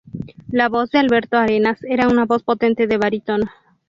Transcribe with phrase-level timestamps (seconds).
[0.49, 3.45] La voz de Alberto Arenas era una voz potente de barítono.